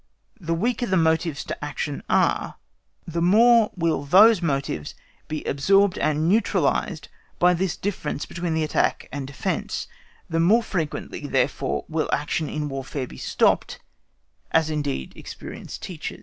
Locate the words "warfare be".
12.67-13.17